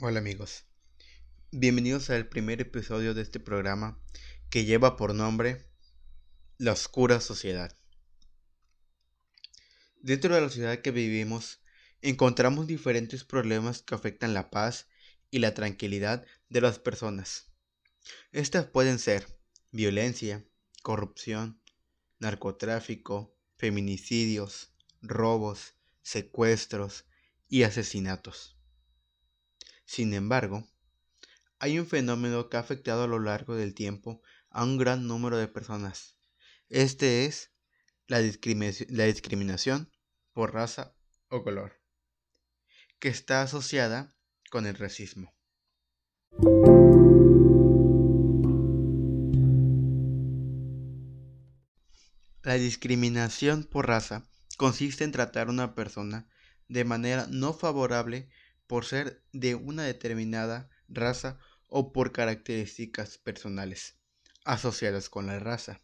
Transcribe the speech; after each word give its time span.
Hola 0.00 0.20
amigos, 0.20 0.64
bienvenidos 1.50 2.08
al 2.10 2.28
primer 2.28 2.60
episodio 2.60 3.14
de 3.14 3.22
este 3.22 3.40
programa 3.40 4.00
que 4.48 4.64
lleva 4.64 4.96
por 4.96 5.12
nombre 5.12 5.66
La 6.56 6.70
Oscura 6.70 7.20
Sociedad. 7.20 7.76
Dentro 9.96 10.36
de 10.36 10.40
la 10.40 10.46
sociedad 10.50 10.82
que 10.82 10.92
vivimos 10.92 11.64
encontramos 12.00 12.68
diferentes 12.68 13.24
problemas 13.24 13.82
que 13.82 13.96
afectan 13.96 14.34
la 14.34 14.50
paz 14.50 14.86
y 15.32 15.40
la 15.40 15.52
tranquilidad 15.52 16.24
de 16.48 16.60
las 16.60 16.78
personas. 16.78 17.50
Estas 18.30 18.66
pueden 18.66 19.00
ser 19.00 19.26
violencia, 19.72 20.46
corrupción, 20.84 21.60
narcotráfico, 22.20 23.36
feminicidios, 23.56 24.72
robos, 25.02 25.74
secuestros 26.02 27.04
y 27.48 27.64
asesinatos. 27.64 28.57
Sin 29.88 30.12
embargo, 30.12 30.68
hay 31.58 31.78
un 31.78 31.86
fenómeno 31.86 32.50
que 32.50 32.58
ha 32.58 32.60
afectado 32.60 33.04
a 33.04 33.06
lo 33.06 33.18
largo 33.18 33.54
del 33.54 33.72
tiempo 33.72 34.20
a 34.50 34.62
un 34.62 34.76
gran 34.76 35.06
número 35.06 35.38
de 35.38 35.48
personas. 35.48 36.18
Este 36.68 37.24
es 37.24 37.54
la, 38.06 38.18
discriminación 38.20 39.90
por 40.34 40.52
raza 40.52 40.94
o 41.30 41.42
color, 41.42 41.80
que 42.98 43.08
está 43.08 43.40
asociada 43.40 44.14
con 44.50 44.66
el 44.66 44.74
racismo. 44.74 45.34
La 52.42 52.54
discriminación 52.54 53.64
por 53.64 53.88
raza 53.88 54.28
consiste 54.58 55.04
en 55.04 55.12
tratar 55.12 55.48
a 55.48 55.50
una 55.50 55.74
persona 55.74 56.28
de 56.68 56.84
manera 56.84 57.26
no 57.30 57.54
favorable 57.54 58.28
por 58.68 58.84
ser 58.84 59.24
de 59.32 59.56
una 59.56 59.82
determinada 59.82 60.70
raza 60.88 61.40
o 61.66 61.92
por 61.92 62.12
características 62.12 63.18
personales 63.18 63.96
asociadas 64.44 65.08
con 65.08 65.26
la 65.26 65.38
raza, 65.38 65.80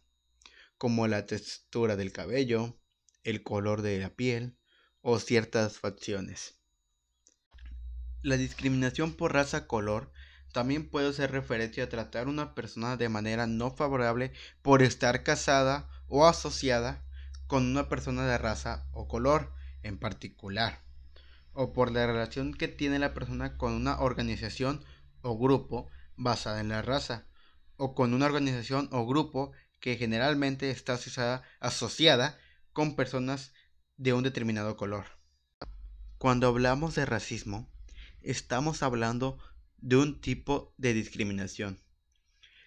como 0.77 1.07
la 1.07 1.25
textura 1.25 1.95
del 1.95 2.11
cabello, 2.11 2.79
el 3.23 3.43
color 3.43 3.81
de 3.81 3.99
la 3.99 4.09
piel 4.11 4.55
o 5.01 5.19
ciertas 5.19 5.79
facciones. 5.79 6.55
La 8.21 8.37
discriminación 8.37 9.13
por 9.15 9.33
raza 9.33 9.67
color 9.67 10.11
también 10.53 10.89
puede 10.89 11.11
ser 11.11 11.31
referencia 11.31 11.83
a 11.83 11.89
tratar 11.89 12.27
a 12.27 12.29
una 12.29 12.55
persona 12.55 12.97
de 12.97 13.09
manera 13.09 13.45
no 13.45 13.71
favorable 13.71 14.31
por 14.61 14.81
estar 14.81 15.23
casada 15.23 15.89
o 16.07 16.27
asociada 16.27 17.03
con 17.47 17.65
una 17.65 17.89
persona 17.89 18.25
de 18.25 18.37
raza 18.37 18.87
o 18.91 19.07
color 19.07 19.53
en 19.83 19.99
particular 19.99 20.84
o 21.55 21.73
por 21.73 21.91
la 21.91 22.05
relación 22.05 22.53
que 22.53 22.67
tiene 22.67 22.99
la 22.99 23.13
persona 23.13 23.57
con 23.57 23.73
una 23.73 23.99
organización 23.99 24.83
o 25.21 25.37
grupo 25.37 25.89
basada 26.15 26.59
en 26.59 26.69
la 26.69 26.81
raza, 26.81 27.27
o 27.77 27.95
con 27.95 28.13
una 28.13 28.27
organización 28.27 28.89
o 28.91 29.05
grupo 29.05 29.51
que 29.79 29.97
generalmente 29.97 30.69
está 30.69 30.99
asociada, 31.59 32.37
con 32.73 32.95
personas 32.95 33.53
de 33.97 34.13
un 34.13 34.23
determinado 34.23 34.75
color. 34.75 35.05
Cuando 36.17 36.47
hablamos 36.47 36.95
de 36.95 37.05
racismo, 37.05 37.71
estamos 38.21 38.83
hablando 38.83 39.37
de 39.77 39.95
un 39.95 40.19
tipo 40.19 40.73
de 40.77 40.93
discriminación, 40.93 41.81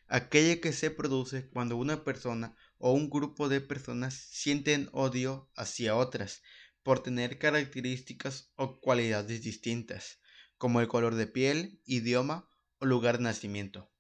aquella 0.07 0.61
que 0.61 0.73
se 0.73 0.91
produce 0.91 1.49
cuando 1.51 1.77
una 1.77 2.05
persona 2.05 2.57
o 2.79 2.93
un 2.93 3.11
grupo 3.11 3.49
de 3.49 3.61
personas 3.61 4.15
sienten 4.15 4.89
odio 4.93 5.51
hacia 5.57 5.97
otras 5.97 6.43
por 6.89 7.03
tener 7.03 7.37
características 7.37 8.51
o 8.57 8.81
cualidades 8.81 9.43
distintas, 9.43 10.21
como 10.57 10.81
el 10.81 10.89
color 10.89 11.17
de 11.17 11.27
piel, 11.27 11.83
idioma 11.85 12.49
o 12.79 12.87
lugar 12.87 13.19
de 13.19 13.25
nacimiento. 13.25 13.93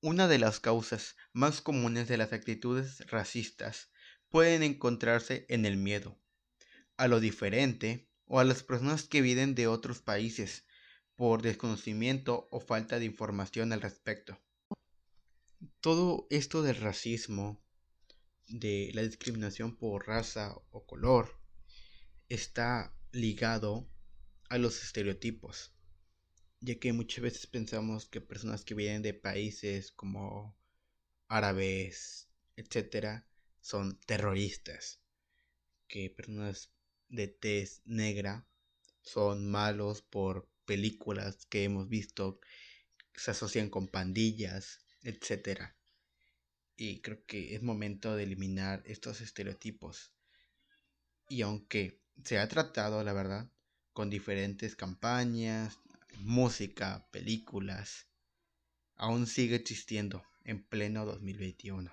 Una 0.00 0.26
de 0.26 0.40
las 0.40 0.58
causas 0.58 1.14
más 1.32 1.60
comunes 1.60 2.08
de 2.08 2.16
las 2.16 2.32
actitudes 2.32 3.08
racistas 3.08 3.92
pueden 4.28 4.64
encontrarse 4.64 5.46
en 5.48 5.64
el 5.64 5.76
miedo, 5.76 6.20
a 6.96 7.06
lo 7.06 7.20
diferente 7.20 8.10
o 8.24 8.40
a 8.40 8.44
las 8.44 8.64
personas 8.64 9.04
que 9.04 9.20
viven 9.22 9.54
de 9.54 9.68
otros 9.68 10.00
países 10.00 10.66
por 11.14 11.42
desconocimiento 11.42 12.48
o 12.50 12.58
falta 12.58 12.98
de 12.98 13.04
información 13.04 13.72
al 13.72 13.80
respecto. 13.80 14.40
Todo 15.78 16.26
esto 16.30 16.64
del 16.64 16.74
racismo 16.74 17.62
de 18.48 18.90
la 18.94 19.02
discriminación 19.02 19.76
por 19.76 20.06
raza 20.06 20.54
o 20.70 20.86
color 20.86 21.38
está 22.28 22.94
ligado 23.12 23.88
a 24.48 24.58
los 24.58 24.82
estereotipos, 24.82 25.74
ya 26.60 26.78
que 26.78 26.92
muchas 26.92 27.22
veces 27.22 27.46
pensamos 27.46 28.06
que 28.06 28.20
personas 28.20 28.64
que 28.64 28.74
vienen 28.74 29.02
de 29.02 29.14
países 29.14 29.92
como 29.92 30.56
árabes, 31.28 32.28
etcétera, 32.56 33.26
son 33.60 33.98
terroristas, 34.00 35.00
que 35.86 36.10
personas 36.10 36.72
de 37.08 37.28
tez 37.28 37.82
negra 37.84 38.48
son 39.02 39.50
malos 39.50 40.02
por 40.02 40.50
películas 40.64 41.46
que 41.46 41.64
hemos 41.64 41.88
visto, 41.88 42.40
se 43.14 43.30
asocian 43.30 43.68
con 43.68 43.88
pandillas, 43.88 44.80
etcétera 45.02 45.77
y 46.78 47.00
creo 47.00 47.26
que 47.26 47.56
es 47.56 47.62
momento 47.62 48.14
de 48.14 48.22
eliminar 48.22 48.82
estos 48.86 49.20
estereotipos. 49.20 50.12
Y 51.28 51.42
aunque 51.42 52.00
se 52.24 52.38
ha 52.38 52.48
tratado, 52.48 53.02
la 53.02 53.12
verdad, 53.12 53.50
con 53.92 54.08
diferentes 54.08 54.76
campañas, 54.76 55.76
música, 56.20 57.08
películas, 57.10 58.06
aún 58.94 59.26
sigue 59.26 59.56
existiendo 59.56 60.22
en 60.44 60.62
pleno 60.62 61.04
2021. 61.04 61.92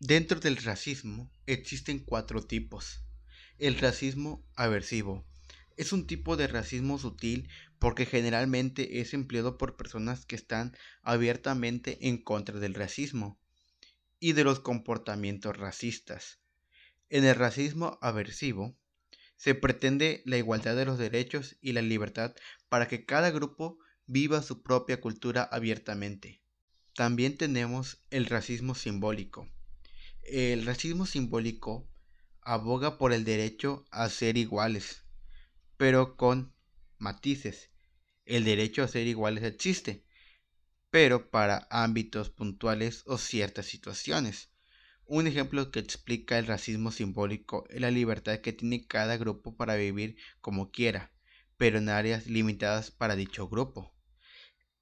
Dentro 0.00 0.40
del 0.40 0.56
racismo 0.56 1.30
existen 1.44 1.98
cuatro 1.98 2.42
tipos. 2.42 3.04
El 3.58 3.78
racismo 3.78 4.42
aversivo, 4.54 5.26
es 5.76 5.92
un 5.92 6.06
tipo 6.06 6.38
de 6.38 6.46
racismo 6.46 6.98
sutil 6.98 7.46
porque 7.80 8.06
generalmente 8.06 9.00
es 9.00 9.14
empleado 9.14 9.58
por 9.58 9.76
personas 9.76 10.26
que 10.26 10.36
están 10.36 10.76
abiertamente 11.02 12.06
en 12.06 12.22
contra 12.22 12.60
del 12.60 12.74
racismo 12.74 13.40
y 14.20 14.34
de 14.34 14.44
los 14.44 14.60
comportamientos 14.60 15.56
racistas. 15.56 16.40
En 17.08 17.24
el 17.24 17.34
racismo 17.34 17.98
aversivo 18.02 18.76
se 19.36 19.54
pretende 19.54 20.22
la 20.26 20.36
igualdad 20.36 20.76
de 20.76 20.84
los 20.84 20.98
derechos 20.98 21.56
y 21.62 21.72
la 21.72 21.80
libertad 21.80 22.36
para 22.68 22.86
que 22.86 23.06
cada 23.06 23.30
grupo 23.30 23.78
viva 24.06 24.42
su 24.42 24.62
propia 24.62 25.00
cultura 25.00 25.42
abiertamente. 25.42 26.42
También 26.94 27.38
tenemos 27.38 28.04
el 28.10 28.26
racismo 28.26 28.74
simbólico. 28.74 29.48
El 30.22 30.66
racismo 30.66 31.06
simbólico 31.06 31.88
aboga 32.42 32.98
por 32.98 33.14
el 33.14 33.24
derecho 33.24 33.86
a 33.90 34.10
ser 34.10 34.36
iguales, 34.36 35.02
pero 35.78 36.18
con 36.18 36.52
matices. 37.00 37.70
El 38.24 38.44
derecho 38.44 38.82
a 38.82 38.88
ser 38.88 39.06
iguales 39.06 39.44
existe, 39.44 40.04
pero 40.90 41.30
para 41.30 41.66
ámbitos 41.70 42.30
puntuales 42.30 43.02
o 43.06 43.18
ciertas 43.18 43.66
situaciones. 43.66 44.50
Un 45.06 45.26
ejemplo 45.26 45.72
que 45.72 45.80
explica 45.80 46.38
el 46.38 46.46
racismo 46.46 46.92
simbólico 46.92 47.64
es 47.68 47.80
la 47.80 47.90
libertad 47.90 48.38
que 48.38 48.52
tiene 48.52 48.86
cada 48.86 49.16
grupo 49.16 49.56
para 49.56 49.74
vivir 49.74 50.16
como 50.40 50.70
quiera, 50.70 51.12
pero 51.56 51.78
en 51.78 51.88
áreas 51.88 52.26
limitadas 52.26 52.90
para 52.90 53.16
dicho 53.16 53.48
grupo. 53.48 53.92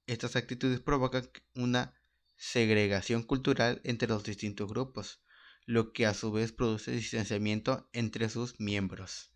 Estas 0.05 0.35
actitudes 0.35 0.79
provocan 0.79 1.29
una 1.55 1.93
segregación 2.35 3.23
cultural 3.23 3.81
entre 3.83 4.07
los 4.07 4.23
distintos 4.23 4.69
grupos, 4.69 5.21
lo 5.65 5.93
que 5.93 6.05
a 6.05 6.13
su 6.13 6.31
vez 6.31 6.51
produce 6.51 6.91
distanciamiento 6.91 7.89
entre 7.93 8.29
sus 8.29 8.59
miembros. 8.59 9.31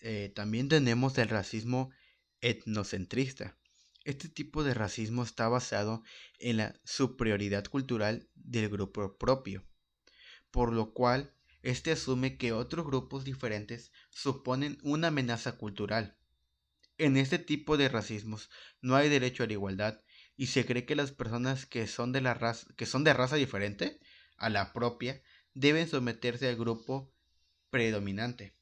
Eh, 0.00 0.32
también 0.34 0.68
tenemos 0.68 1.18
el 1.18 1.28
racismo 1.28 1.90
etnocentrista. 2.40 3.58
Este 4.04 4.28
tipo 4.28 4.64
de 4.64 4.72
racismo 4.72 5.22
está 5.22 5.48
basado 5.48 6.02
en 6.38 6.56
la 6.56 6.80
superioridad 6.84 7.64
cultural 7.66 8.28
del 8.34 8.70
grupo 8.70 9.18
propio, 9.18 9.62
por 10.50 10.72
lo 10.72 10.94
cual 10.94 11.34
este 11.62 11.92
asume 11.92 12.38
que 12.38 12.52
otros 12.52 12.86
grupos 12.86 13.24
diferentes 13.24 13.92
suponen 14.08 14.78
una 14.82 15.08
amenaza 15.08 15.58
cultural. 15.58 16.16
En 16.96 17.18
este 17.18 17.38
tipo 17.38 17.76
de 17.76 17.90
racismos 17.90 18.48
no 18.80 18.96
hay 18.96 19.10
derecho 19.10 19.42
a 19.42 19.46
la 19.46 19.52
igualdad 19.52 20.00
y 20.36 20.46
se 20.46 20.64
cree 20.64 20.86
que 20.86 20.96
las 20.96 21.12
personas 21.12 21.66
que 21.66 21.86
son 21.86 22.12
de 22.12 22.22
la 22.22 22.32
raza 22.32 22.66
que 22.76 22.86
son 22.86 23.04
de 23.04 23.12
raza 23.12 23.36
diferente 23.36 24.00
a 24.38 24.48
la 24.48 24.72
propia 24.72 25.22
deben 25.52 25.88
someterse 25.88 26.48
al 26.48 26.56
grupo 26.56 27.12
predominante. 27.68 28.59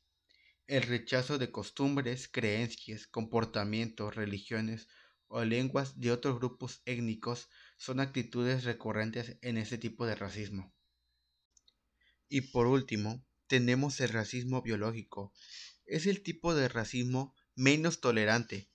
El 0.68 0.82
rechazo 0.82 1.38
de 1.38 1.50
costumbres, 1.50 2.28
creencias, 2.28 3.06
comportamientos, 3.06 4.14
religiones 4.14 4.86
o 5.26 5.42
lenguas 5.42 5.98
de 5.98 6.12
otros 6.12 6.38
grupos 6.40 6.82
étnicos 6.84 7.48
son 7.78 8.00
actitudes 8.00 8.64
recurrentes 8.64 9.38
en 9.40 9.56
este 9.56 9.78
tipo 9.78 10.04
de 10.04 10.14
racismo. 10.14 10.70
Y 12.28 12.42
por 12.52 12.66
último, 12.66 13.24
tenemos 13.46 13.98
el 14.00 14.10
racismo 14.10 14.60
biológico. 14.60 15.32
Es 15.86 16.06
el 16.06 16.22
tipo 16.22 16.54
de 16.54 16.68
racismo 16.68 17.34
menos 17.54 18.02
tolerante. 18.02 18.68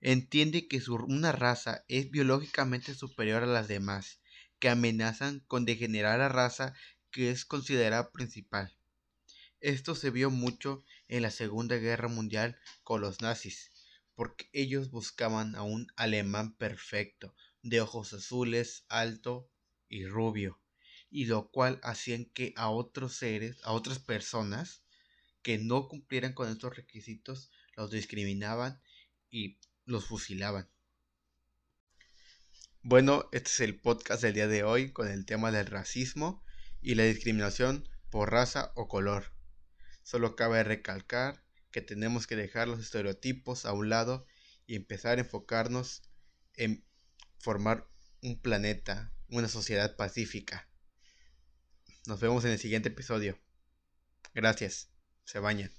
Entiende 0.00 0.68
que 0.68 0.80
una 0.88 1.32
raza 1.32 1.84
es 1.88 2.12
biológicamente 2.12 2.94
superior 2.94 3.42
a 3.42 3.46
las 3.46 3.66
demás, 3.66 4.20
que 4.60 4.68
amenazan 4.68 5.40
con 5.48 5.64
degenerar 5.64 6.20
la 6.20 6.28
raza 6.28 6.74
que 7.10 7.32
es 7.32 7.44
considerada 7.44 8.12
principal. 8.12 8.78
Esto 9.64 9.94
se 9.94 10.10
vio 10.10 10.28
mucho 10.28 10.84
en 11.08 11.22
la 11.22 11.30
Segunda 11.30 11.76
Guerra 11.76 12.08
Mundial 12.08 12.58
con 12.82 13.00
los 13.00 13.22
nazis, 13.22 13.70
porque 14.14 14.50
ellos 14.52 14.90
buscaban 14.90 15.54
a 15.54 15.62
un 15.62 15.86
alemán 15.96 16.54
perfecto, 16.54 17.34
de 17.62 17.80
ojos 17.80 18.12
azules, 18.12 18.84
alto 18.90 19.50
y 19.88 20.04
rubio, 20.04 20.60
y 21.08 21.24
lo 21.24 21.50
cual 21.50 21.80
hacían 21.82 22.26
que 22.26 22.52
a 22.56 22.68
otros 22.68 23.14
seres, 23.14 23.56
a 23.64 23.72
otras 23.72 23.98
personas 23.98 24.84
que 25.40 25.56
no 25.56 25.88
cumplieran 25.88 26.34
con 26.34 26.50
estos 26.50 26.76
requisitos, 26.76 27.50
los 27.74 27.90
discriminaban 27.90 28.82
y 29.30 29.58
los 29.86 30.04
fusilaban. 30.04 30.70
Bueno, 32.82 33.30
este 33.32 33.48
es 33.48 33.60
el 33.60 33.80
podcast 33.80 34.20
del 34.20 34.34
día 34.34 34.46
de 34.46 34.62
hoy 34.62 34.92
con 34.92 35.08
el 35.08 35.24
tema 35.24 35.50
del 35.50 35.68
racismo 35.68 36.44
y 36.82 36.96
la 36.96 37.04
discriminación 37.04 37.88
por 38.10 38.30
raza 38.30 38.70
o 38.74 38.88
color. 38.88 39.32
Solo 40.04 40.36
cabe 40.36 40.62
recalcar 40.62 41.42
que 41.72 41.80
tenemos 41.80 42.28
que 42.28 42.36
dejar 42.36 42.68
los 42.68 42.78
estereotipos 42.78 43.64
a 43.64 43.72
un 43.72 43.88
lado 43.88 44.26
y 44.66 44.76
empezar 44.76 45.18
a 45.18 45.22
enfocarnos 45.22 46.02
en 46.54 46.84
formar 47.38 47.88
un 48.22 48.40
planeta, 48.40 49.12
una 49.28 49.48
sociedad 49.48 49.96
pacífica. 49.96 50.68
Nos 52.06 52.20
vemos 52.20 52.44
en 52.44 52.52
el 52.52 52.58
siguiente 52.58 52.90
episodio. 52.90 53.38
Gracias. 54.34 54.90
Se 55.24 55.38
bañan. 55.38 55.72